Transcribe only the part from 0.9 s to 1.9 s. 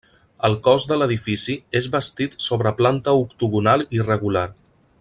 de l'edifici és